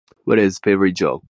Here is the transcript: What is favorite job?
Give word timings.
What 0.25 0.39
is 0.39 0.57
favorite 0.59 0.95
job? 0.95 1.19